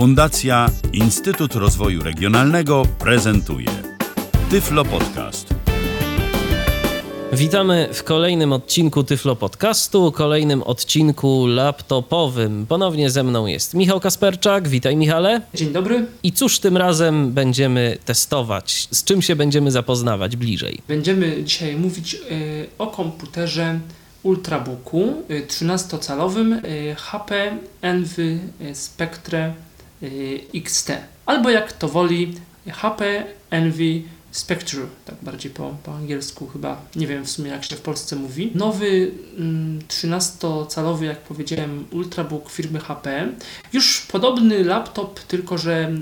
Fundacja 0.00 0.70
Instytut 0.92 1.54
Rozwoju 1.54 2.02
Regionalnego 2.02 2.82
prezentuje 2.98 3.66
Tyflo 4.50 4.84
Podcast. 4.84 5.54
Witamy 7.32 7.88
w 7.92 8.04
kolejnym 8.04 8.52
odcinku 8.52 9.04
Tyflo 9.04 9.36
Podcastu, 9.36 10.12
kolejnym 10.12 10.62
odcinku 10.62 11.46
laptopowym. 11.46 12.66
Ponownie 12.66 13.10
ze 13.10 13.22
mną 13.22 13.46
jest 13.46 13.74
Michał 13.74 14.00
Kasperczak. 14.00 14.68
Witaj 14.68 14.96
Michale. 14.96 15.40
Dzień 15.54 15.72
dobry. 15.72 16.06
I 16.22 16.32
cóż 16.32 16.58
tym 16.58 16.76
razem 16.76 17.32
będziemy 17.32 17.98
testować? 18.04 18.88
Z 18.90 19.04
czym 19.04 19.22
się 19.22 19.36
będziemy 19.36 19.70
zapoznawać 19.70 20.36
bliżej? 20.36 20.78
Będziemy 20.88 21.44
dzisiaj 21.44 21.76
mówić 21.76 22.14
y, 22.14 22.18
o 22.78 22.86
komputerze 22.86 23.80
Ultrabooku 24.22 25.22
y, 25.30 25.46
13-calowym 25.46 26.64
y, 26.64 26.94
HP 26.98 27.58
Envy 27.82 28.38
Spectre 28.72 29.54
XT. 30.64 30.90
Albo 31.26 31.50
jak 31.50 31.72
to 31.72 31.88
woli 31.88 32.34
HP 32.70 33.24
Envy 33.50 34.02
Spectre, 34.30 34.80
tak 35.04 35.14
bardziej 35.22 35.50
po, 35.52 35.74
po 35.82 35.94
angielsku 35.94 36.46
chyba, 36.46 36.82
nie 36.96 37.06
wiem 37.06 37.24
w 37.24 37.30
sumie 37.30 37.50
jak 37.50 37.64
się 37.64 37.76
w 37.76 37.80
Polsce 37.80 38.16
mówi. 38.16 38.52
Nowy 38.54 39.10
mm, 39.38 39.78
13-calowy, 39.88 41.02
jak 41.02 41.20
powiedziałem, 41.20 41.86
Ultrabook 41.92 42.50
firmy 42.50 42.80
HP. 42.80 43.28
Już 43.72 44.00
podobny 44.00 44.64
laptop, 44.64 45.20
tylko 45.20 45.58
że 45.58 45.92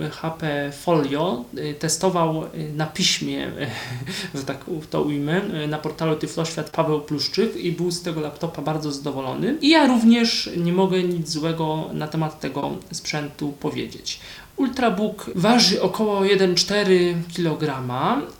y, 0.00 0.10
HP 0.10 0.72
Folio 0.72 1.44
y, 1.58 1.74
testował 1.78 2.44
y, 2.44 2.72
na 2.76 2.86
piśmie, 2.86 3.52
że 4.34 4.42
tak 4.42 4.64
to 4.90 5.02
ujmę, 5.02 5.42
na 5.68 5.78
portalu 5.78 6.16
Tyfloświat 6.16 6.70
Paweł 6.70 7.00
Pluszczyk 7.00 7.56
i 7.56 7.72
był 7.72 7.90
z 7.90 8.02
tego 8.02 8.20
laptopa 8.20 8.62
bardzo 8.62 8.92
zadowolony. 8.92 9.56
I 9.60 9.68
ja 9.68 9.86
również 9.86 10.50
nie 10.56 10.72
mogę 10.72 11.02
nic 11.02 11.28
złego 11.30 11.90
na 11.92 12.08
temat 12.08 12.40
tego 12.40 12.70
sprzętu 12.92 13.52
powiedzieć. 13.60 14.20
Ultrabook 14.58 15.30
waży 15.34 15.82
około 15.82 16.20
1,4 16.20 17.14
kg 17.36 17.84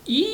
i 0.07 0.25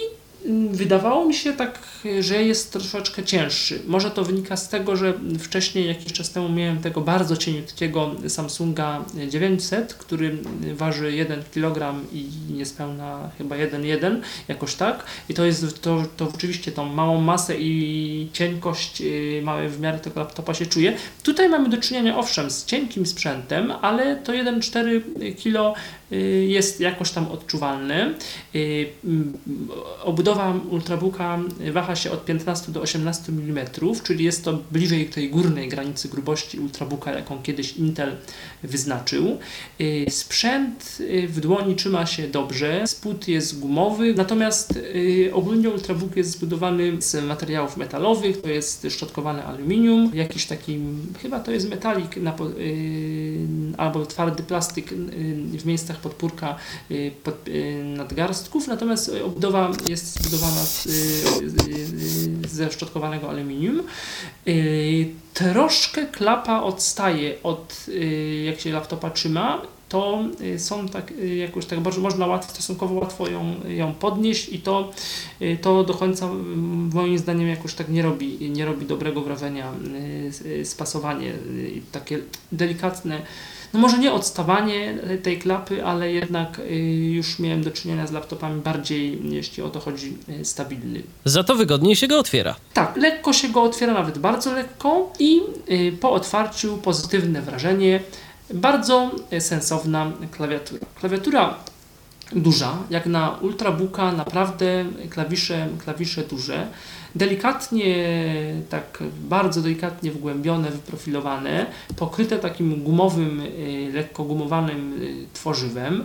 wydawało 0.71 1.25
mi 1.25 1.33
się 1.33 1.53
tak, 1.53 1.79
że 2.19 2.43
jest 2.43 2.71
troszeczkę 2.71 3.23
cięższy. 3.23 3.79
Może 3.87 4.11
to 4.11 4.23
wynika 4.23 4.57
z 4.57 4.69
tego, 4.69 4.95
że 4.95 5.13
wcześniej 5.39 5.87
jakiś 5.87 6.13
czas 6.13 6.31
temu 6.31 6.49
miałem 6.49 6.81
tego 6.81 7.01
bardzo 7.01 7.37
cieniutkiego 7.37 8.11
Samsunga 8.27 9.05
900, 9.29 9.93
który 9.93 10.37
waży 10.73 11.11
1 11.11 11.43
kg 11.53 11.95
i 12.13 12.29
niespełna 12.49 13.29
chyba 13.37 13.55
1,1 13.55 14.21
jakoś 14.47 14.75
tak. 14.75 15.03
I 15.29 15.33
to 15.33 15.45
jest 15.45 15.81
to, 15.81 16.03
to 16.17 16.31
rzeczywiście 16.31 16.71
tą 16.71 16.85
małą 16.85 17.21
masę 17.21 17.55
i 17.59 18.29
cienkość 18.33 19.03
małe 19.43 19.69
w 19.69 19.79
miarę 19.79 19.99
tego 19.99 20.19
laptopa 20.19 20.53
się 20.53 20.65
czuje. 20.65 20.97
Tutaj 21.23 21.49
mamy 21.49 21.69
do 21.69 21.77
czynienia 21.77 22.17
owszem 22.17 22.51
z 22.51 22.65
cienkim 22.65 23.05
sprzętem, 23.05 23.71
ale 23.81 24.15
to 24.15 24.31
1,4 24.31 25.01
kg 25.43 25.79
y, 26.11 26.15
jest 26.47 26.79
jakoś 26.79 27.11
tam 27.11 27.27
odczuwalny. 27.27 28.13
Y, 28.55 28.89
Obudowa 30.35 30.69
Ultrabooka 30.69 31.39
waha 31.73 31.95
się 31.95 32.11
od 32.11 32.25
15 32.25 32.71
do 32.71 32.81
18 32.81 33.31
mm, 33.31 33.65
czyli 34.03 34.25
jest 34.25 34.43
to 34.43 34.59
bliżej 34.71 35.05
tej 35.05 35.29
górnej 35.29 35.69
granicy 35.69 36.09
grubości 36.09 36.59
Ultrabooka, 36.59 37.11
jaką 37.11 37.41
kiedyś 37.41 37.77
Intel 37.77 38.15
wyznaczył. 38.63 39.37
Y, 39.81 40.05
Sprzęt 40.09 40.97
y, 40.99 41.27
w 41.27 41.39
dłoni 41.39 41.75
trzyma 41.75 42.05
się 42.05 42.27
dobrze, 42.27 42.87
spód 42.87 43.27
jest 43.27 43.59
gumowy, 43.59 44.13
natomiast 44.13 44.77
y, 44.77 45.29
ogólnie 45.33 45.69
Ultrabook 45.69 46.15
jest 46.15 46.31
zbudowany 46.31 47.01
z 47.01 47.25
materiałów 47.25 47.77
metalowych, 47.77 48.41
to 48.41 48.49
jest 48.49 48.87
szczotkowane 48.89 49.45
aluminium, 49.45 50.11
jakiś 50.13 50.45
taki, 50.45 50.79
chyba 51.21 51.39
to 51.39 51.51
jest 51.51 51.69
metalik 51.69 52.17
na, 52.17 52.35
albo 53.77 54.05
twardy 54.05 54.43
plastyk 54.43 54.91
y, 54.91 54.95
w 55.59 55.65
miejscach 55.65 55.97
podpórka 55.97 56.55
pod, 57.23 57.35
nadgarstków, 57.83 58.67
natomiast 58.67 59.11
obudowa 59.25 59.71
jest 59.89 60.24
zbudowana 60.25 60.65
z, 60.65 60.85
y, 60.85 60.89
y, 62.45 62.47
ze 62.47 62.71
szczotkowanego 62.71 63.29
aluminium. 63.29 63.83
Y, 64.47 65.09
Troszkę 65.33 66.05
klapa 66.05 66.61
odstaje 66.61 67.43
od 67.43 67.85
jak 68.45 68.59
się 68.59 68.71
laptopa 68.71 69.09
trzyma, 69.09 69.61
to 69.89 70.23
są 70.57 70.87
tak 70.87 71.13
jakoś 71.37 71.65
tak 71.65 71.79
bardzo 71.79 72.01
można 72.01 72.27
łatwo, 72.27 72.51
stosunkowo 72.53 72.95
łatwo 72.95 73.29
ją, 73.29 73.55
ją 73.67 73.93
podnieść 73.93 74.49
i 74.49 74.59
to, 74.59 74.91
to 75.61 75.83
do 75.83 75.93
końca 75.93 76.25
mm, 76.25 76.89
moim 76.93 77.17
zdaniem 77.17 77.47
jakoś 77.47 77.73
tak 77.73 77.89
nie 77.89 78.01
robi, 78.01 78.51
nie 78.51 78.65
robi 78.65 78.85
dobrego 78.85 79.21
wrażenia 79.21 79.71
spasowanie 80.63 81.33
takie 81.91 82.19
delikatne 82.51 83.21
no 83.75 83.81
może 83.81 83.97
nie 83.97 84.13
odstawanie 84.13 84.97
tej 85.23 85.39
klapy, 85.39 85.85
ale 85.85 86.11
jednak 86.11 86.59
y, 86.59 86.75
już 87.13 87.39
miałem 87.39 87.63
do 87.63 87.71
czynienia 87.71 88.07
z 88.07 88.11
laptopami 88.11 88.61
bardziej, 88.61 89.19
jeśli 89.29 89.63
o 89.63 89.69
to 89.69 89.79
chodzi, 89.79 90.17
y, 90.29 90.45
stabilny. 90.45 91.03
Za 91.25 91.43
to 91.43 91.55
wygodniej 91.55 91.95
się 91.95 92.07
go 92.07 92.19
otwiera. 92.19 92.55
Tak, 92.73 92.97
lekko 92.97 93.33
się 93.33 93.49
go 93.49 93.63
otwiera, 93.63 93.93
nawet 93.93 94.17
bardzo 94.17 94.53
lekko 94.53 95.13
i 95.19 95.41
y, 95.71 95.97
po 96.01 96.11
otwarciu 96.11 96.77
pozytywne 96.77 97.41
wrażenie, 97.41 97.99
bardzo 98.53 99.11
sensowna 99.39 100.11
klawiatura. 100.31 100.85
Klawiatura 100.99 101.55
duża, 102.31 102.77
jak 102.89 103.05
na 103.05 103.37
Ultrabooka, 103.41 104.11
naprawdę 104.11 104.85
klawisze, 105.09 105.67
klawisze 105.83 106.23
duże, 106.23 106.67
delikatnie, 107.15 108.07
tak 108.69 109.03
bardzo 109.29 109.61
delikatnie 109.61 110.11
wgłębione, 110.11 110.71
wyprofilowane, 110.71 111.65
pokryte 111.95 112.39
takim 112.39 112.83
gumowym, 112.83 113.41
y, 113.41 113.91
lekko 113.93 114.23
gumowanym 114.23 115.01
y, 115.01 115.27
tworzywem, 115.33 116.03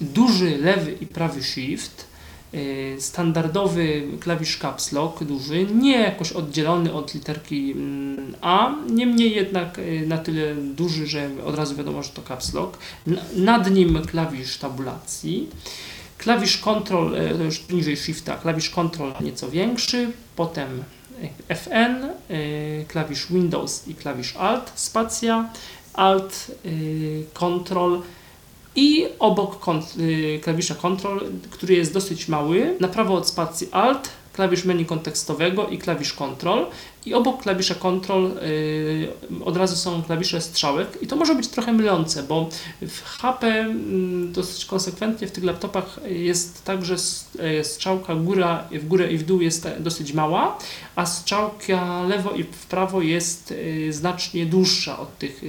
duży 0.00 0.58
lewy 0.58 0.92
i 1.00 1.06
prawy 1.06 1.42
shift, 1.42 2.09
standardowy 2.98 4.02
klawisz 4.20 4.58
caps 4.58 4.92
lock 4.92 5.24
duży, 5.24 5.66
nie 5.66 5.98
jakoś 5.98 6.32
oddzielony 6.32 6.92
od 6.92 7.14
literki 7.14 7.72
mm, 7.72 8.34
A, 8.40 8.74
niemniej 8.90 9.34
jednak 9.34 9.78
y, 9.78 10.04
na 10.06 10.18
tyle 10.18 10.54
duży, 10.54 11.06
że 11.06 11.30
od 11.46 11.54
razu 11.54 11.76
wiadomo, 11.76 12.02
że 12.02 12.08
to 12.10 12.22
caps 12.22 12.54
lock. 12.54 12.78
Nad 13.36 13.70
nim 13.70 14.02
klawisz 14.06 14.56
tabulacji. 14.58 15.48
Klawisz 16.18 16.58
Ctrl, 16.58 17.14
y, 17.14 17.38
to 17.38 17.44
już 17.44 17.68
niżej 17.68 17.96
Shifta, 17.96 18.36
klawisz 18.36 18.70
Ctrl 18.70 19.24
nieco 19.24 19.50
większy, 19.50 20.12
potem 20.36 20.84
y, 21.48 21.54
FN, 21.54 22.04
y, 22.30 22.84
klawisz 22.88 23.26
Windows 23.32 23.88
i 23.88 23.94
klawisz 23.94 24.36
Alt, 24.36 24.72
spacja, 24.74 25.50
Alt, 25.94 26.50
y, 26.66 27.24
Ctrl, 27.34 28.00
i 28.76 29.06
obok 29.18 29.60
kont- 29.64 30.00
y, 30.00 30.40
klawisza 30.42 30.74
Ctrl, 30.74 31.18
który 31.50 31.74
jest 31.74 31.94
dosyć 31.94 32.28
mały, 32.28 32.76
na 32.80 32.88
prawo 32.88 33.14
od 33.14 33.28
spacji 33.28 33.68
Alt, 33.72 34.08
klawisz 34.32 34.64
menu 34.64 34.84
kontekstowego 34.84 35.68
i 35.68 35.78
klawisz 35.78 36.12
Ctrl. 36.12 36.64
I 37.06 37.14
obok 37.14 37.42
klawisza 37.42 37.74
Ctrl 37.74 38.26
y, 38.26 39.08
od 39.44 39.56
razu 39.56 39.76
są 39.76 40.02
klawisze 40.02 40.40
strzałek 40.40 40.98
i 41.02 41.06
to 41.06 41.16
może 41.16 41.34
być 41.34 41.48
trochę 41.48 41.72
mylące, 41.72 42.22
bo 42.22 42.48
w 42.82 43.02
HP 43.02 43.46
mm, 43.46 44.32
dosyć 44.32 44.64
konsekwentnie 44.64 45.26
w 45.26 45.32
tych 45.32 45.44
laptopach 45.44 46.00
jest 46.08 46.64
tak, 46.64 46.84
że 46.84 46.94
y, 46.94 47.64
strzałka 47.64 48.14
góra, 48.14 48.68
w 48.72 48.88
górę 48.88 49.12
i 49.12 49.18
w 49.18 49.22
dół 49.22 49.40
jest 49.40 49.66
e, 49.66 49.80
dosyć 49.80 50.12
mała, 50.12 50.58
a 50.96 51.06
strzałka 51.06 52.02
lewo 52.02 52.30
i 52.30 52.42
w 52.44 52.66
prawo 52.66 53.02
jest 53.02 53.50
y, 53.50 53.92
znacznie 53.92 54.46
dłuższa 54.46 54.98
od 54.98 55.18
tych, 55.18 55.42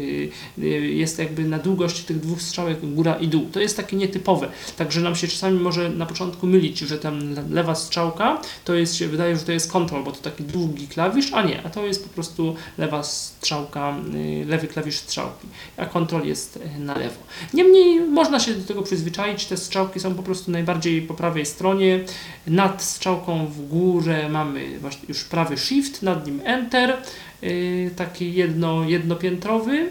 jest 0.82 1.20
jakby 1.20 1.44
na 1.44 1.60
długość 1.60 2.04
tych 2.04 2.20
dwóch 2.20 2.42
strzałek 2.42 2.94
góra 2.96 3.16
i 3.16 3.28
dół. 3.28 3.50
To 3.52 3.60
jest 3.60 3.78
takie 3.78 3.98
nietypowe, 3.98 4.50
także 4.78 5.02
nam 5.02 5.16
się 5.16 5.28
czasami 5.28 5.60
może 5.60 5.90
na 5.90 6.06
początku 6.06 6.48
mylić, 6.48 6.80
że 6.80 6.98
tam 6.98 7.34
le- 7.34 7.44
lewa 7.50 7.76
strzałka 7.76 8.42
to 8.66 8.74
jest, 8.74 8.96
się 8.96 9.08
wydaje, 9.08 9.36
że 9.36 9.44
to 9.44 9.52
jest 9.52 9.72
Ctrl, 9.72 10.04
bo 10.04 10.12
to 10.12 10.22
taki 10.22 10.44
długi 10.44 10.88
klawisz, 10.88 11.34
a 11.34 11.41
nie, 11.44 11.64
a 11.64 11.70
to 11.70 11.86
jest 11.86 12.04
po 12.04 12.10
prostu 12.10 12.56
lewa 12.78 13.04
strzałka, 13.04 13.96
y, 14.16 14.46
lewy 14.46 14.68
klawisz 14.68 14.96
strzałki, 14.96 15.48
a 15.78 15.86
Ctrl 15.86 16.28
jest 16.28 16.60
y, 16.78 16.80
na 16.80 16.98
lewo. 16.98 17.16
Niemniej 17.54 18.02
można 18.02 18.40
się 18.40 18.54
do 18.54 18.68
tego 18.68 18.82
przyzwyczaić, 18.82 19.46
te 19.46 19.58
strzałki 19.58 20.00
są 20.00 20.16
po 20.16 20.24
prostu 20.24 20.52
najbardziej 20.52 21.02
po 21.02 21.14
prawej 21.14 21.46
stronie, 21.46 22.00
nad 22.48 22.84
strzałką 22.84 23.48
w 23.48 23.68
górze 23.68 24.30
mamy 24.30 24.80
właśnie 24.80 25.06
już 25.08 25.24
prawy 25.24 25.58
Shift, 25.58 26.02
nad 26.02 26.28
nim 26.28 26.42
Enter, 26.44 26.98
y, 27.44 27.92
taki 27.96 28.34
jedno, 28.34 28.84
jednopiętrowy, 28.84 29.90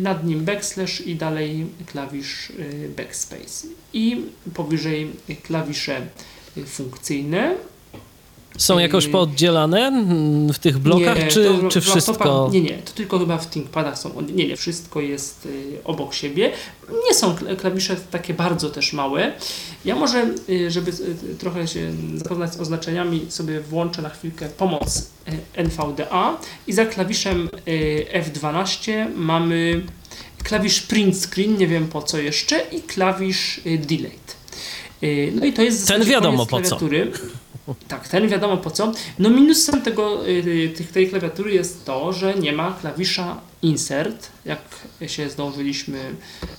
nad 0.00 0.24
nim 0.26 0.44
backslash 0.44 1.00
i 1.00 1.16
dalej 1.16 1.66
klawisz 1.86 2.52
backspace. 2.96 3.68
I 3.92 4.24
powyżej 4.54 5.10
klawisze 5.42 6.06
funkcyjne. 6.66 7.54
Są 8.56 8.78
jakoś 8.78 9.06
pooddzielane 9.06 9.80
mm, 9.80 10.52
w 10.52 10.58
tych 10.58 10.78
blokach, 10.78 11.18
Nie, 11.18 11.28
czy, 11.28 11.44
to 11.44 11.68
czy 11.68 11.80
wszystko? 11.80 12.50
Nie, 12.52 12.60
nie, 12.60 12.78
to 12.78 12.92
tylko 12.92 13.18
chyba 13.18 13.38
w 13.38 13.50
ThinkPadach 13.50 13.98
są. 13.98 14.20
Nie, 14.34 14.48
nie, 14.48 14.56
wszystko 14.56 15.00
jest 15.00 15.46
y, 15.46 15.78
obok 15.84 16.14
siebie. 16.14 16.52
Nie 17.08 17.14
są 17.14 17.34
kl- 17.34 17.56
klawisze 17.56 17.96
takie 18.10 18.34
bardzo 18.34 18.70
też 18.70 18.92
małe. 18.92 19.32
Ja 19.84 19.96
może, 19.96 20.26
y, 20.48 20.70
żeby 20.70 20.90
y, 20.90 21.36
trochę 21.38 21.68
się 21.68 21.92
zapoznać 22.14 22.54
z 22.54 22.60
oznaczeniami, 22.60 23.26
sobie 23.28 23.60
włączę 23.60 24.02
na 24.02 24.08
chwilkę 24.08 24.48
pomoc 24.48 25.10
NVDA 25.54 26.36
i 26.66 26.72
za 26.72 26.86
klawiszem 26.86 27.48
y, 27.68 28.06
F12 28.12 29.06
mamy 29.16 29.82
klawisz 30.44 30.80
print 30.80 31.16
screen, 31.26 31.58
nie 31.58 31.66
wiem 31.66 31.88
po 31.88 32.02
co 32.02 32.18
jeszcze, 32.18 32.60
i 32.72 32.82
klawisz 32.82 33.60
delete. 33.64 34.38
No 35.32 35.46
i 35.46 35.52
to 35.52 35.62
jest 35.62 35.88
Ten 35.88 36.04
wiadomo 36.04 36.46
po 36.46 36.60
co. 36.60 36.78
Tak, 37.88 38.08
ten 38.08 38.28
wiadomo 38.28 38.56
po 38.56 38.70
co. 38.70 38.92
No 39.18 39.30
minusem 39.30 39.82
tego, 39.82 40.28
y, 40.28 40.72
tych, 40.76 40.92
tej 40.92 41.08
klawiatury 41.08 41.52
jest 41.52 41.84
to, 41.84 42.12
że 42.12 42.34
nie 42.34 42.52
ma 42.52 42.76
klawisza 42.80 43.40
insert, 43.62 44.30
jak 44.44 44.60
się 45.06 45.30
zdążyliśmy 45.30 45.98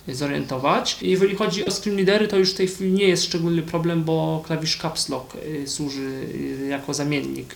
zorientować. 0.08 0.98
Jeżeli 1.02 1.36
chodzi 1.36 1.66
o 1.66 1.72
screen 1.72 1.98
readery, 1.98 2.28
to 2.28 2.38
już 2.38 2.52
w 2.52 2.58
tej 2.58 2.68
chwili 2.68 2.92
nie 2.92 3.08
jest 3.08 3.24
szczególny 3.24 3.62
problem, 3.62 4.04
bo 4.04 4.44
klawisz 4.46 4.78
caps 4.78 5.10
lock 5.10 5.36
y, 5.36 5.68
służy 5.68 6.10
y, 6.62 6.68
jako 6.70 6.94
zamiennik 6.94 7.56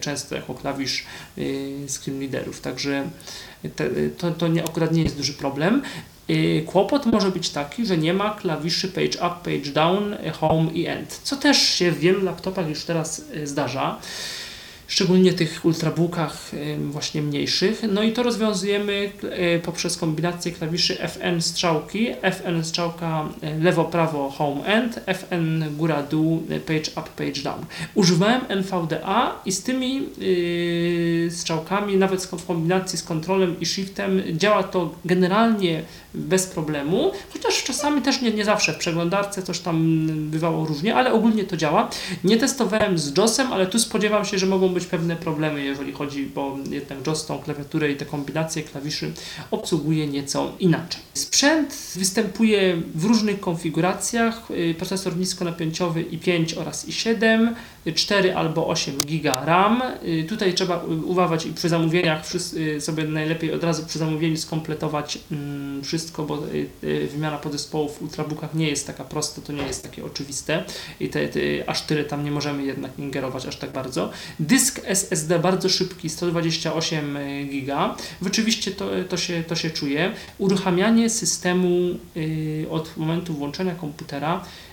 często 0.00 0.34
jako 0.34 0.54
klawisz 0.54 1.04
y, 1.38 1.86
screen 1.88 2.20
readerów, 2.20 2.60
także 2.60 3.10
to, 4.18 4.30
to 4.30 4.48
nie, 4.48 4.64
akurat 4.64 4.92
nie 4.92 5.02
jest 5.02 5.16
duży 5.16 5.32
problem. 5.32 5.82
Y, 6.30 6.62
Kłopot 6.66 7.06
może 7.06 7.30
być 7.30 7.50
taki, 7.50 7.86
że 7.86 7.98
nie 7.98 8.14
ma 8.14 8.30
klawiszy 8.30 8.88
page 8.88 9.18
up, 9.18 9.34
page 9.44 9.72
down, 9.72 10.12
y, 10.12 10.30
home 10.30 10.70
i 10.72 10.86
end, 10.86 11.20
co 11.22 11.36
też 11.36 11.58
się 11.58 11.92
w 11.92 11.98
wielu 11.98 12.24
laptopach 12.24 12.68
już 12.68 12.84
teraz 12.84 13.24
y, 13.36 13.46
zdarza, 13.46 13.98
szczególnie 14.86 15.32
tych 15.32 15.64
ultrabookach 15.64 16.50
właśnie 16.90 17.22
mniejszych. 17.22 17.82
No 17.92 18.02
i 18.02 18.12
to 18.12 18.22
rozwiązujemy 18.22 19.10
poprzez 19.62 19.96
kombinację 19.96 20.52
klawiszy 20.52 20.96
Fn 20.96 21.40
strzałki, 21.40 22.08
Fn 22.22 22.64
strzałka 22.64 23.28
lewo, 23.60 23.84
prawo, 23.84 24.30
home, 24.30 24.64
end, 24.64 25.00
Fn 25.06 25.64
góra, 25.76 26.02
dół, 26.02 26.42
page 26.66 26.90
up, 27.00 27.10
page 27.16 27.42
down. 27.42 27.64
Używałem 27.94 28.40
NVDA 28.48 29.34
i 29.44 29.52
z 29.52 29.62
tymi 29.62 30.08
strzałkami, 31.30 31.96
nawet 31.96 32.24
w 32.24 32.46
kombinacji 32.46 32.98
z 32.98 33.02
kontrolem 33.02 33.60
i 33.60 33.66
shiftem, 33.66 34.22
działa 34.32 34.62
to 34.62 34.94
generalnie 35.04 35.82
bez 36.14 36.46
problemu, 36.46 37.12
chociaż 37.32 37.64
czasami 37.64 38.02
też 38.02 38.22
nie, 38.22 38.30
nie 38.30 38.44
zawsze 38.44 38.72
w 38.72 38.76
przeglądarce 38.76 39.42
coś 39.42 39.58
tam 39.60 40.06
bywało 40.30 40.66
różnie, 40.66 40.94
ale 40.94 41.12
ogólnie 41.12 41.44
to 41.44 41.56
działa. 41.56 41.90
Nie 42.24 42.36
testowałem 42.36 42.98
z 42.98 43.18
JOSem, 43.18 43.52
ale 43.52 43.66
tu 43.66 43.78
spodziewam 43.78 44.24
się, 44.24 44.38
że 44.38 44.46
mogą 44.46 44.68
być 44.68 44.86
pewne 44.86 45.16
problemy, 45.16 45.64
jeżeli 45.64 45.92
chodzi, 45.92 46.26
bo 46.26 46.56
jednak 46.70 47.06
JOS 47.06 47.26
tą 47.26 47.38
klawiaturę 47.38 47.92
i 47.92 47.96
te 47.96 48.06
kombinacje 48.06 48.62
klawiszy 48.62 49.12
obsługuje 49.50 50.06
nieco 50.06 50.52
inaczej. 50.58 51.00
Sprzęt 51.14 51.92
występuje 51.96 52.82
w 52.94 53.04
różnych 53.04 53.40
konfiguracjach, 53.40 54.50
y, 54.50 54.74
procesor 54.78 55.16
niskonapięciowy 55.16 56.04
i5 56.04 56.58
oraz 56.58 56.88
i7, 56.88 57.54
4 57.94 58.36
albo 58.36 58.68
8 58.68 58.98
GB 58.98 59.44
RAM. 59.44 59.82
Y, 60.04 60.24
Tutaj 60.28 60.54
trzeba 60.54 60.76
y, 60.76 60.86
uważać 60.86 61.46
i 61.46 61.52
przy 61.52 61.68
zamówieniach 61.68 62.22
y, 62.56 62.80
sobie 62.80 63.04
najlepiej 63.04 63.52
od 63.52 63.64
razu 63.64 63.86
przy 63.86 63.98
zamówieniu 63.98 64.36
skompletować 64.36 65.18
mm, 65.32 65.84
wszystko, 66.02 66.22
bo 66.22 66.46
y, 66.46 66.66
y, 66.84 67.08
wymiana 67.12 67.38
podzespołów 67.38 67.98
w 67.98 68.02
ultrabookach 68.02 68.54
nie 68.54 68.68
jest 68.68 68.86
taka 68.86 69.04
prosta, 69.04 69.42
to 69.42 69.52
nie 69.52 69.62
jest 69.62 69.82
takie 69.82 70.04
oczywiste 70.04 70.64
i 71.00 71.08
te, 71.08 71.28
te, 71.28 71.40
aż 71.66 71.82
tyle 71.82 72.04
tam 72.04 72.24
nie 72.24 72.30
możemy 72.30 72.62
jednak 72.62 72.98
ingerować 72.98 73.46
aż 73.46 73.56
tak 73.56 73.72
bardzo. 73.72 74.10
Dysk 74.40 74.80
SSD 74.84 75.38
bardzo 75.38 75.68
szybki, 75.68 76.08
128 76.08 77.18
GB. 77.50 77.94
Oczywiście 78.26 78.70
to, 78.70 78.88
to, 79.08 79.16
się, 79.16 79.44
to 79.44 79.56
się 79.56 79.70
czuje. 79.70 80.12
Uruchamianie 80.38 81.10
systemu 81.10 81.68
y, 82.16 82.66
od 82.70 82.96
momentu 82.96 83.34
włączenia 83.34 83.74
komputera 83.74 84.44
y, 84.44 84.71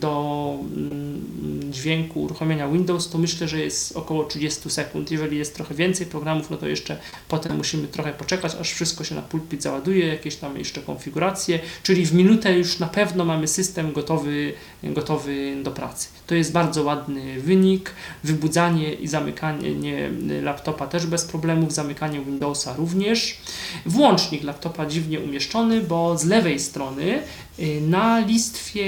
do 0.00 0.54
mm, 0.76 1.72
dźwięku 1.72 2.22
uruchomienia 2.22 2.68
Windows, 2.68 3.10
to 3.10 3.18
myślę, 3.18 3.48
że 3.48 3.60
jest 3.60 3.96
około 3.96 4.24
30 4.24 4.70
sekund. 4.70 5.10
Jeżeli 5.10 5.38
jest 5.38 5.54
trochę 5.54 5.74
więcej 5.74 6.06
programów, 6.06 6.50
no 6.50 6.56
to 6.56 6.68
jeszcze 6.68 6.98
potem 7.28 7.56
musimy 7.56 7.88
trochę 7.88 8.12
poczekać, 8.12 8.54
aż 8.60 8.72
wszystko 8.72 9.04
się 9.04 9.14
na 9.14 9.22
pulpit 9.22 9.62
załaduje, 9.62 10.06
jakieś 10.06 10.36
tam 10.36 10.58
jeszcze 10.58 10.80
konfiguracje, 10.80 11.58
czyli 11.82 12.06
w 12.06 12.14
minutę 12.14 12.58
już 12.58 12.78
na 12.78 12.86
pewno 12.86 13.24
mamy 13.24 13.48
system 13.48 13.92
gotowy, 13.92 14.52
gotowy 14.82 15.56
do 15.62 15.70
pracy. 15.70 16.08
To 16.26 16.34
jest 16.34 16.52
bardzo 16.52 16.82
ładny 16.82 17.40
wynik. 17.40 17.94
Wybudzanie 18.24 18.94
i 18.94 19.08
zamykanie 19.08 20.10
laptopa 20.42 20.86
też 20.86 21.06
bez 21.06 21.24
problemów, 21.24 21.72
zamykanie 21.72 22.20
Windowsa 22.20 22.76
również. 22.76 23.38
Włącznik 23.86 24.42
laptopa 24.42 24.86
dziwnie 24.86 25.20
umieszczony, 25.20 25.80
bo 25.80 26.18
z 26.18 26.24
lewej 26.24 26.60
strony 26.60 27.22
y, 27.58 27.80
na 27.80 28.20
listwie, 28.20 28.84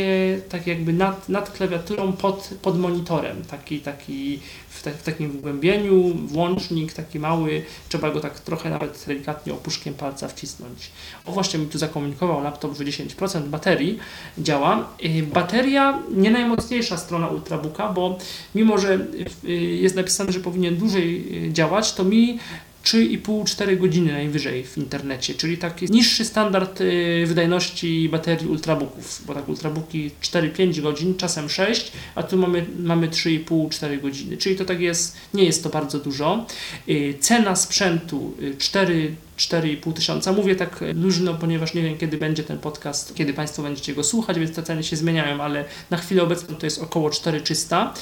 tak 0.55 0.67
jakby 0.67 0.93
nad, 0.93 1.29
nad 1.29 1.51
klawiaturą 1.51 2.13
pod, 2.13 2.51
pod 2.63 2.79
monitorem, 2.79 3.45
taki, 3.45 3.81
taki 3.81 4.41
w, 4.69 4.83
ta, 4.83 4.91
w 4.91 5.03
takim 5.03 5.31
wgłębieniu, 5.31 6.15
włącznik 6.15 6.93
taki 6.93 7.19
mały, 7.19 7.63
trzeba 7.89 8.11
go 8.11 8.21
tak 8.21 8.41
trochę 8.41 8.71
nawet 8.71 9.05
delikatnie 9.07 9.53
opuszkiem 9.53 9.95
palca 9.95 10.29
wcisnąć. 10.29 10.91
O 11.27 11.33
właśnie 11.33 11.59
mi 11.59 11.67
tu 11.67 11.79
zakomunikował 11.79 12.43
laptop, 12.43 12.77
że 12.77 12.85
10% 12.85 13.43
baterii 13.49 13.99
działa. 14.39 14.89
Y, 15.05 15.23
Bateria 15.23 15.99
nie 16.17 16.31
najmocniejsza 16.31 16.97
strona 16.97 17.29
Ultrabooka, 17.29 17.89
bo 17.89 18.19
mimo, 18.55 18.79
że 18.79 18.99
y, 19.45 19.53
jest 19.55 19.97
napisane, 19.97 20.33
że 20.33 20.41
powinien 20.41 20.77
dłużej 20.77 21.45
y, 21.49 21.53
działać, 21.53 21.93
to 21.93 22.05
mi 22.05 22.39
3,5-4 22.85 23.79
godziny 23.79 24.13
najwyżej 24.13 24.65
w 24.65 24.79
internecie, 24.79 25.35
czyli 25.35 25.59
taki 25.59 25.91
niższy 25.91 26.25
standard 26.25 26.81
y, 26.81 27.25
wydajności 27.27 28.09
baterii 28.09 28.49
ultrabooków, 28.49 29.23
bo 29.27 29.35
tak 29.35 29.49
ultrabooki 29.49 30.11
4-5 30.23 30.81
godzin, 30.81 31.17
czasem 31.17 31.49
6, 31.49 31.93
a 32.15 32.23
tu 32.23 32.37
mamy, 32.37 32.67
mamy 32.79 33.09
3,5-4 33.09 34.01
godziny, 34.01 34.37
czyli 34.37 34.57
to 34.57 34.65
tak 34.65 34.81
jest, 34.81 35.17
nie 35.35 35.45
jest 35.45 35.63
to 35.63 35.69
bardzo 35.69 35.99
dużo. 35.99 36.47
Y, 36.89 37.15
Cena 37.21 37.57
sprzętu 37.57 38.35
y, 38.43 38.57
4 38.59 39.15
4,5 39.39 39.93
tysiąca. 39.93 40.33
Mówię 40.33 40.57
tak 40.57 40.85
luźno, 40.95 41.35
ponieważ 41.35 41.75
nie 41.75 41.83
wiem, 41.83 41.99
kiedy 41.99 42.19
będzie 42.19 42.45
ten 42.45 42.59
podcast, 42.59 43.15
kiedy 43.15 43.35
Państwo 43.35 43.63
będziecie 43.63 43.95
go 43.95 44.05
słuchać, 44.05 44.39
więc 44.39 44.57
te 44.57 44.63
ceny 44.63 44.83
się 44.83 44.97
zmieniają, 44.97 45.43
ale 45.43 45.65
na 45.91 45.97
chwilę 45.97 46.23
obecną 46.23 46.57
to 46.57 46.67
jest 46.67 46.83
około 46.83 47.11
4300. 47.11 47.95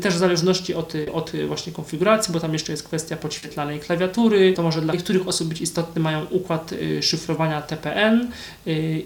Też 0.00 0.14
w 0.14 0.18
zależności 0.18 0.74
od, 0.74 0.92
od 1.12 1.32
właśnie 1.46 1.72
konfiguracji, 1.72 2.32
bo 2.32 2.40
tam 2.40 2.52
jeszcze 2.52 2.72
jest 2.72 2.82
kwestia 2.82 3.16
podświetlanej 3.16 3.80
klawiatury. 3.80 4.52
To 4.52 4.62
może 4.62 4.80
dla 4.80 4.94
niektórych 4.94 5.28
osób 5.28 5.48
być 5.48 5.60
istotny, 5.60 6.02
mają 6.02 6.24
układ 6.24 6.74
szyfrowania 7.00 7.62
TPN 7.62 8.30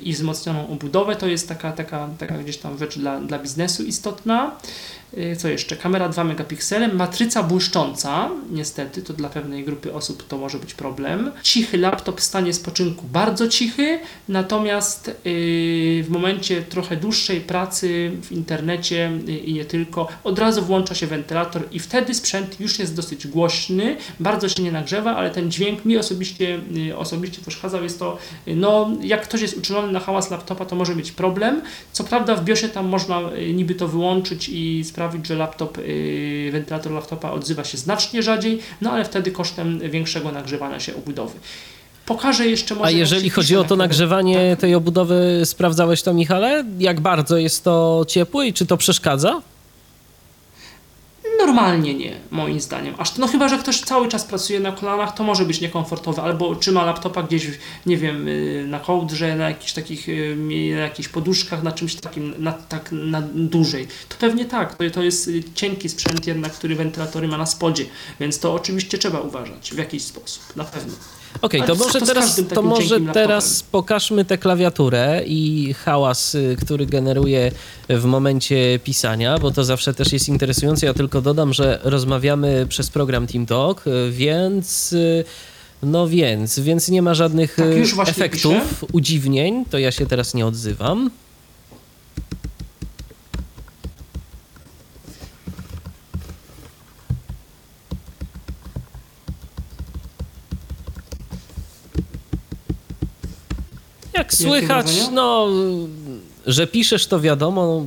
i 0.02 0.12
wzmocnioną 0.12 0.68
obudowę. 0.68 1.16
To 1.16 1.26
jest 1.26 1.48
taka, 1.48 1.72
taka, 1.72 2.08
taka 2.18 2.38
gdzieś 2.38 2.56
tam 2.56 2.78
rzecz 2.78 2.98
dla, 2.98 3.20
dla 3.20 3.38
biznesu 3.38 3.84
istotna. 3.84 4.56
Y, 5.18 5.36
Co 5.36 5.48
jeszcze? 5.48 5.76
Kamera 5.76 6.08
2 6.08 6.24
megapiksele, 6.24 6.88
matryca 6.88 7.42
błyszcząca, 7.42 8.30
niestety, 8.50 9.02
to 9.02 9.12
dla 9.12 9.28
pewnej 9.28 9.64
grupy 9.64 9.94
osób 9.94 10.26
to 10.28 10.38
może 10.38 10.58
być 10.58 10.74
problem. 10.74 11.32
Cichy 11.42 11.78
laptop 11.78 12.20
w 12.20 12.24
stanie 12.24 12.52
spoczynku, 12.52 13.06
bardzo 13.12 13.48
cichy, 13.48 13.98
natomiast 14.28 15.06
yy, 15.06 16.02
w 16.02 16.06
momencie 16.08 16.62
trochę 16.62 16.96
dłuższej 16.96 17.40
pracy 17.40 18.12
w 18.22 18.32
internecie 18.32 19.12
yy, 19.26 19.38
i 19.38 19.52
nie 19.52 19.64
tylko, 19.64 20.08
od 20.24 20.38
razu 20.38 20.62
włącza 20.62 20.94
się 20.94 21.06
wentylator 21.06 21.62
i 21.72 21.78
wtedy 21.78 22.14
sprzęt 22.14 22.60
już 22.60 22.78
jest 22.78 22.96
dosyć 22.96 23.26
głośny, 23.26 23.96
bardzo 24.20 24.48
się 24.48 24.62
nie 24.62 24.72
nagrzewa, 24.72 25.16
ale 25.16 25.30
ten 25.30 25.50
dźwięk 25.50 25.84
mi 25.84 25.98
osobiście, 25.98 26.60
osobiście 26.96 27.40
przeszkadzał. 27.40 27.82
Jest 27.82 27.98
to, 27.98 28.18
no, 28.46 28.90
jak 29.00 29.22
ktoś 29.22 29.40
jest 29.42 29.58
uczulony 29.58 29.92
na 29.92 30.00
hałas 30.00 30.30
laptopa, 30.30 30.64
to 30.64 30.76
może 30.76 30.96
mieć 30.96 31.12
problem. 31.12 31.62
Co 31.92 32.04
prawda 32.04 32.34
w 32.34 32.44
BIOSie 32.44 32.68
tam 32.68 32.88
można 32.88 33.20
niby 33.54 33.74
to 33.74 33.88
wyłączyć 33.88 34.48
i 34.48 34.84
sprawić, 35.02 35.26
że 35.26 35.34
laptop, 35.34 35.78
yy, 35.78 36.50
wentylator 36.52 36.92
laptopa 36.92 37.30
odzywa 37.30 37.64
się 37.64 37.78
znacznie 37.78 38.22
rzadziej, 38.22 38.58
no 38.80 38.92
ale 38.92 39.04
wtedy 39.04 39.30
kosztem 39.30 39.78
większego 39.90 40.32
nagrzewania 40.32 40.80
się 40.80 40.96
obudowy. 40.96 41.38
Pokażę 42.06 42.46
jeszcze 42.46 42.74
może. 42.74 42.86
A 42.86 42.90
jeżeli 42.90 43.30
chodzi 43.30 43.56
o 43.56 43.64
to 43.64 43.76
nagrzewanie 43.76 44.50
Tak. 44.50 44.60
tej 44.60 44.74
obudowy, 44.74 45.40
sprawdzałeś 45.44 46.02
to, 46.02 46.14
Michale? 46.14 46.64
Jak 46.78 47.00
bardzo 47.00 47.36
jest 47.36 47.64
to 47.64 48.04
ciepłe 48.08 48.46
i 48.46 48.52
czy 48.52 48.66
to 48.66 48.76
przeszkadza? 48.76 49.42
Normalnie 51.54 51.94
nie, 51.94 52.20
moim 52.30 52.60
zdaniem. 52.60 52.94
Aż 52.98 53.16
no 53.16 53.26
chyba, 53.26 53.48
że 53.48 53.58
ktoś 53.58 53.80
cały 53.80 54.08
czas 54.08 54.24
pracuje 54.24 54.60
na 54.60 54.72
kolanach, 54.72 55.14
to 55.14 55.24
może 55.24 55.44
być 55.44 55.60
niekomfortowe, 55.60 56.22
albo 56.22 56.56
trzyma 56.56 56.84
laptopa 56.84 57.22
gdzieś, 57.22 57.46
nie 57.86 57.96
wiem, 57.96 58.28
y, 58.28 58.64
na 58.68 58.80
kołdrze, 58.80 59.36
na 59.36 59.48
jakichś 59.48 59.72
takich, 59.72 60.08
y, 60.08 60.36
na 60.74 60.80
jakichś 60.80 61.08
poduszkach, 61.08 61.62
na 61.62 61.72
czymś 61.72 61.94
takim, 61.94 62.34
na, 62.38 62.52
tak 62.52 62.88
na 62.92 63.22
dłużej. 63.34 63.88
To 64.08 64.16
pewnie 64.18 64.44
tak, 64.44 64.74
to, 64.74 64.90
to 64.92 65.02
jest 65.02 65.28
y, 65.28 65.42
cienki 65.54 65.88
sprzęt 65.88 66.26
jednak, 66.26 66.52
który 66.52 66.74
wentylatory 66.76 67.28
ma 67.28 67.38
na 67.38 67.46
spodzie, 67.46 67.84
więc 68.20 68.38
to 68.38 68.54
oczywiście 68.54 68.98
trzeba 68.98 69.20
uważać 69.20 69.70
w 69.70 69.78
jakiś 69.78 70.02
sposób, 70.02 70.56
na 70.56 70.64
pewno. 70.64 70.94
Okej, 71.40 71.60
Ale 71.60 71.68
to 71.68 71.74
może 71.74 72.00
teraz, 72.00 72.40
to 72.54 72.62
może 72.62 73.00
teraz 73.00 73.62
pokażmy 73.62 74.24
tę 74.24 74.38
klawiaturę 74.38 75.22
i 75.26 75.74
hałas, 75.74 76.34
y, 76.34 76.56
który 76.60 76.86
generuje 76.86 77.52
w 77.88 78.04
momencie 78.04 78.78
pisania, 78.84 79.38
bo 79.38 79.50
to 79.50 79.64
zawsze 79.64 79.94
też 79.94 80.12
jest 80.12 80.28
interesujące. 80.28 80.86
Ja 80.86 80.94
tylko 80.94 81.20
dodam, 81.20 81.52
że 81.52 81.80
rozmawiamy 81.82 82.66
przez 82.68 82.90
program 82.90 83.26
TeamTalk, 83.26 83.86
y, 83.86 84.10
więc 84.10 84.92
y, 84.92 85.24
no 85.82 86.08
więc, 86.08 86.58
więc 86.58 86.88
nie 86.88 87.02
ma 87.02 87.14
żadnych 87.14 87.56
Tak, 87.96 88.08
efektów, 88.08 88.52
piszę. 88.52 88.86
udziwnień, 88.92 89.64
to 89.70 89.78
ja 89.78 89.92
się 89.92 90.06
teraz 90.06 90.34
nie 90.34 90.46
odzywam. 90.46 91.10
Jak 104.14 104.34
słychać, 104.34 104.86
no, 105.12 105.48
że 106.46 106.66
piszesz 106.66 107.06
to 107.06 107.20
wiadomo, 107.20 107.84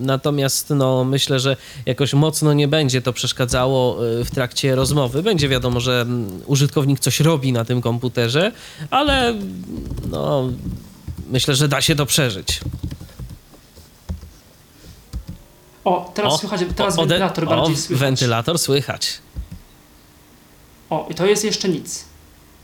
natomiast 0.00 0.70
no, 0.70 1.04
myślę, 1.04 1.40
że 1.40 1.56
jakoś 1.86 2.14
mocno 2.14 2.52
nie 2.52 2.68
będzie 2.68 3.02
to 3.02 3.12
przeszkadzało 3.12 4.06
y, 4.20 4.24
w 4.24 4.30
trakcie 4.30 4.74
rozmowy. 4.74 5.22
Będzie 5.22 5.48
wiadomo, 5.48 5.80
że 5.80 6.00
mm, 6.00 6.42
użytkownik 6.46 7.00
coś 7.00 7.20
robi 7.20 7.52
na 7.52 7.64
tym 7.64 7.80
komputerze, 7.80 8.52
ale 8.90 9.34
no, 10.10 10.48
myślę, 11.30 11.54
że 11.54 11.68
da 11.68 11.80
się 11.80 11.96
to 11.96 12.06
przeżyć. 12.06 12.60
O, 15.84 16.12
teraz 16.14 16.40
słychać, 16.40 16.60
teraz 16.76 16.94
ode- 16.98 17.08
wentylator 17.08 17.46
bardziej 17.46 17.74
o, 17.74 17.78
słychać. 17.78 18.00
wentylator 18.00 18.58
słychać. 18.58 19.18
O, 20.90 21.06
i 21.10 21.14
to 21.14 21.26
jest 21.26 21.44
jeszcze 21.44 21.68
nic. 21.68 22.04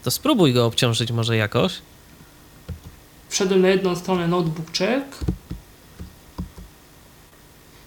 To 0.05 0.11
spróbuj 0.11 0.53
go 0.53 0.67
obciążyć 0.67 1.13
może 1.13 1.37
jakoś. 1.37 1.73
Wszedłem 3.29 3.63
na 3.63 3.69
jedną 3.69 3.97
stronę 3.97 4.29
notebook 4.29 4.67
check. 4.79 5.19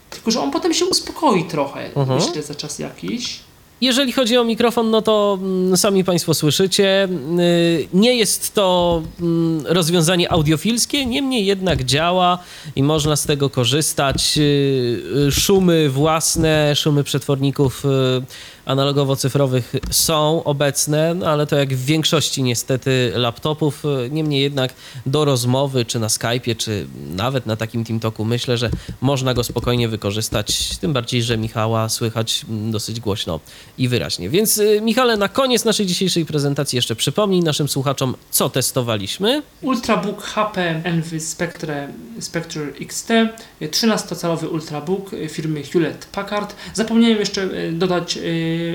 Tylko, 0.09 0.31
że 0.31 0.39
on 0.41 0.51
potem 0.51 0.73
się 0.73 0.85
uspokoi 0.85 1.43
trochę, 1.47 1.85
Mhm. 1.95 2.19
myślę, 2.19 2.43
za 2.43 2.55
czas 2.55 2.79
jakiś. 2.79 3.39
Jeżeli 3.81 4.11
chodzi 4.11 4.37
o 4.37 4.43
mikrofon, 4.43 4.89
no 4.91 5.01
to 5.01 5.37
mm, 5.41 5.77
sami 5.77 6.03
Państwo 6.03 6.33
słyszycie. 6.33 7.07
y, 7.39 7.87
Nie 7.93 8.15
jest 8.15 8.53
to 8.53 9.01
mm, 9.21 9.65
rozwiązanie 9.67 10.31
audiofilskie, 10.31 11.05
niemniej 11.05 11.45
jednak 11.45 11.83
działa 11.83 12.39
i 12.75 12.83
można 12.83 13.15
z 13.15 13.25
tego 13.25 13.49
korzystać. 13.49 14.37
Y, 14.37 14.41
y, 15.27 15.31
Szumy 15.31 15.89
własne, 15.89 16.75
szumy 16.75 17.03
przetworników 17.03 17.83
analogowo-cyfrowych 18.65 19.75
są 19.91 20.43
obecne, 20.43 21.13
no 21.13 21.25
ale 21.27 21.47
to 21.47 21.55
jak 21.55 21.73
w 21.73 21.85
większości 21.85 22.43
niestety 22.43 23.11
laptopów. 23.15 23.85
y, 23.85 24.09
Niemniej 24.11 24.41
jednak 24.41 24.73
do 25.05 25.25
rozmowy, 25.25 25.85
czy 25.85 25.99
na 25.99 26.07
Skype'ie, 26.07 26.55
czy 26.57 26.87
nawet 27.15 27.45
na 27.45 27.55
takim 27.55 27.85
TeamTalku 27.85 28.25
myślę, 28.25 28.57
że 28.57 28.69
można 29.01 29.33
go 29.33 29.43
spokojnie 29.43 29.87
wykorzystać. 29.87 30.77
Tym 30.77 30.93
bardziej, 30.93 31.23
że 31.23 31.37
Michała 31.37 31.89
słychać 31.89 32.45
mm, 32.49 32.71
dosyć 32.71 32.99
głośno 32.99 33.39
i 33.77 33.87
wyraźnie. 33.87 34.29
Więc 34.29 34.57
y, 34.57 34.81
Michale, 34.81 35.17
na 35.17 35.27
koniec 35.29 35.65
naszej 35.65 35.85
dzisiejszej 35.85 36.25
prezentacji 36.25 36.75
jeszcze 36.75 36.95
przypomnij 36.95 37.41
naszym 37.41 37.69
słuchaczom, 37.69 38.15
co 38.31 38.49
testowaliśmy. 38.49 39.41
Ultrabook 39.61 40.23
HP 40.23 40.81
Envy 40.83 41.19
Spectre, 41.19 41.87
Spectre 42.19 42.61
XT, 42.81 43.09
13-calowy 43.61 44.47
Ultrabook 44.51 45.11
firmy 45.29 45.63
Hewlett 45.63 46.05
Packard. 46.11 46.55
Zapomniałem 46.73 47.17
jeszcze 47.17 47.41
e, 47.43 47.71
dodać 47.71 48.17
e, 48.17 48.21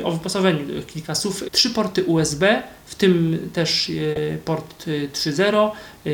o 0.05 0.13
wyposażeniu 0.13 0.83
kilka 0.87 1.15
słów. 1.15 1.45
Trzy 1.53 1.71
porty 1.71 2.05
USB, 2.05 2.63
w 2.87 2.95
tym 2.95 3.39
też 3.53 3.91
e, 3.91 4.39
port 4.39 4.85
e, 4.89 5.09
3.0 5.09 5.71
e, 6.07 6.11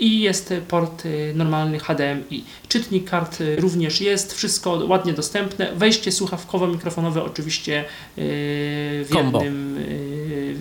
i 0.00 0.20
jest 0.20 0.54
port 0.68 1.02
e, 1.06 1.34
normalny 1.34 1.78
HDMI. 1.78 2.44
Czytnik 2.68 3.10
kart 3.10 3.40
e, 3.40 3.56
również 3.56 4.00
jest, 4.00 4.34
wszystko 4.34 4.70
ładnie 4.88 5.12
dostępne. 5.12 5.72
Wejście 5.76 6.10
słuchawkowo-mikrofonowe 6.10 7.22
oczywiście 7.26 7.78
e, 7.80 7.84
w 8.16 9.08
Combo. 9.12 9.42
jednym 9.44 9.78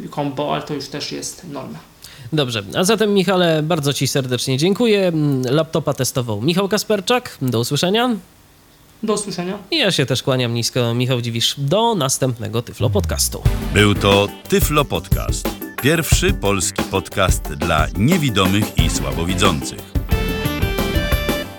e, 0.05 0.09
combo, 0.15 0.53
ale 0.53 0.63
to 0.63 0.73
już 0.73 0.87
też 0.87 1.11
jest 1.11 1.43
norma. 1.51 1.79
Dobrze, 2.33 2.63
a 2.75 2.83
zatem 2.83 3.13
Michale, 3.13 3.63
bardzo 3.63 3.93
Ci 3.93 4.07
serdecznie 4.07 4.57
dziękuję. 4.57 5.07
Mm, 5.07 5.41
Laptopa 5.55 5.93
testował 5.93 6.41
Michał 6.41 6.69
Kasperczak. 6.69 7.37
Do 7.41 7.59
usłyszenia. 7.59 8.15
Do 9.03 9.13
usłyszenia. 9.13 9.57
I 9.71 9.77
ja 9.77 9.91
się 9.91 10.05
też 10.05 10.23
kłaniam 10.23 10.53
nisko, 10.53 10.93
Michał 10.93 11.21
Dziwisz. 11.21 11.55
Do 11.57 11.95
następnego 11.95 12.61
Tyflo 12.61 12.89
Podcastu. 12.89 13.43
Był 13.73 13.95
to 13.95 14.27
Tyflo 14.49 14.85
Podcast. 14.85 15.49
Pierwszy 15.81 16.33
polski 16.33 16.83
podcast 16.83 17.43
dla 17.43 17.87
niewidomych 17.97 18.77
i 18.77 18.89
słabowidzących. 18.89 19.79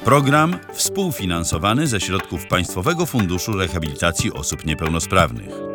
Program 0.04 0.58
współfinansowany 0.72 1.86
ze 1.86 2.00
środków 2.00 2.46
Państwowego 2.46 3.06
Funduszu 3.06 3.52
Rehabilitacji 3.52 4.32
Osób 4.32 4.66
Niepełnosprawnych. 4.66 5.73